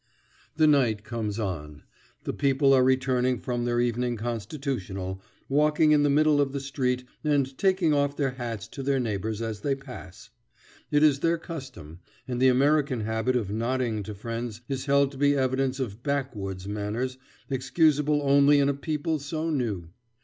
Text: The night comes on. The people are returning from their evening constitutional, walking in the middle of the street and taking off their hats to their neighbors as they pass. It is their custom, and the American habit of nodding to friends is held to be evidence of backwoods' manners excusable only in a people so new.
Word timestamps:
The 0.55 0.65
night 0.65 1.03
comes 1.03 1.37
on. 1.37 1.83
The 2.23 2.33
people 2.33 2.73
are 2.73 2.83
returning 2.83 3.37
from 3.37 3.65
their 3.65 3.79
evening 3.79 4.17
constitutional, 4.17 5.21
walking 5.47 5.91
in 5.91 6.01
the 6.01 6.09
middle 6.09 6.41
of 6.41 6.53
the 6.53 6.59
street 6.59 7.03
and 7.23 7.55
taking 7.55 7.93
off 7.93 8.17
their 8.17 8.31
hats 8.31 8.67
to 8.69 8.81
their 8.81 8.99
neighbors 8.99 9.43
as 9.43 9.59
they 9.59 9.75
pass. 9.75 10.31
It 10.89 11.03
is 11.03 11.19
their 11.19 11.37
custom, 11.37 11.99
and 12.27 12.41
the 12.41 12.47
American 12.47 13.01
habit 13.01 13.35
of 13.35 13.51
nodding 13.51 14.01
to 14.01 14.15
friends 14.15 14.61
is 14.67 14.85
held 14.87 15.11
to 15.11 15.19
be 15.19 15.35
evidence 15.35 15.79
of 15.79 16.01
backwoods' 16.01 16.67
manners 16.67 17.19
excusable 17.51 18.23
only 18.23 18.57
in 18.59 18.69
a 18.69 18.73
people 18.73 19.19
so 19.19 19.51
new. 19.51 19.89